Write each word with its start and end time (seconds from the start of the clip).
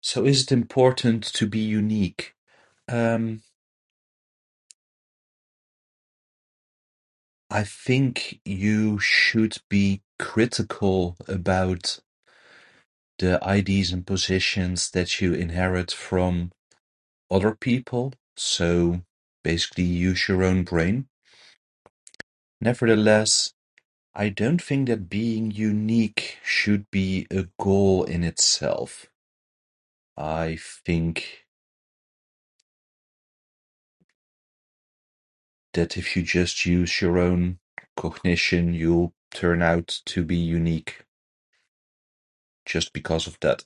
So, 0.00 0.24
is 0.24 0.42
it 0.44 0.52
important 0.52 1.24
to 1.34 1.46
be 1.46 1.58
unique? 1.60 2.34
Um, 2.88 3.42
I 7.50 7.64
think 7.64 8.40
you 8.44 8.98
should 8.98 9.58
be 9.68 10.02
critical 10.18 11.16
about 11.28 12.00
the 13.18 13.38
IDs 13.46 13.92
and 13.92 14.06
positions 14.06 14.90
that 14.92 15.20
you 15.20 15.34
inherit 15.34 15.92
from 15.92 16.52
other 17.30 17.54
people. 17.54 18.12
So, 18.36 19.02
basically 19.44 19.84
use 19.84 20.28
your 20.28 20.42
own 20.42 20.64
brain. 20.64 21.08
Nevertheless, 22.60 23.52
I 24.14 24.28
don't 24.28 24.60
think 24.62 24.88
that 24.88 25.08
being 25.10 25.50
unique 25.50 26.38
should 26.42 26.90
be 26.90 27.26
a 27.30 27.46
goal 27.60 28.04
in 28.04 28.24
itself. 28.24 29.06
I 30.16 30.58
think 30.84 31.46
that 35.72 35.96
if 35.96 36.14
you 36.14 36.22
just 36.22 36.66
use 36.66 37.00
your 37.00 37.18
own 37.18 37.60
cognition, 37.96 38.74
you'll 38.74 39.14
turn 39.32 39.62
out 39.62 40.00
to 40.06 40.22
be 40.24 40.36
unique, 40.36 41.04
just 42.66 42.92
because 42.92 43.26
of 43.26 43.38
that. 43.40 43.64